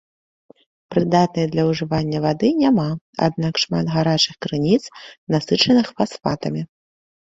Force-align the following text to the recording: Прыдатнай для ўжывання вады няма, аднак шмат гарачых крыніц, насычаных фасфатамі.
Прыдатнай 0.95 1.47
для 1.53 1.63
ўжывання 1.69 2.23
вады 2.25 2.49
няма, 2.63 2.87
аднак 3.29 3.53
шмат 3.67 3.85
гарачых 3.99 4.35
крыніц, 4.49 4.83
насычаных 5.39 5.97
фасфатамі. 5.97 6.71